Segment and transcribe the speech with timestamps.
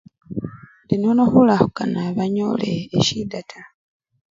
[0.91, 3.69] indi nono khulakhukana banyole eshida taa